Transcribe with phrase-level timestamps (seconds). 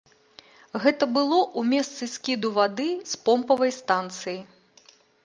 [0.85, 4.35] Гэта было ў месцы скіду вады з помпавай станцыі.